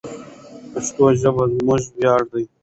پښتو 0.71 1.05
ژبه 1.21 1.43
زموږ 1.53 1.83
ویاړ 1.97 2.21
دی. 2.31 2.43